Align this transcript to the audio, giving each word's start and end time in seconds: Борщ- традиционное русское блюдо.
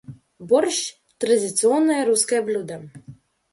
Борщ- 0.39 0.95
традиционное 1.19 2.07
русское 2.07 2.41
блюдо. 2.41 2.89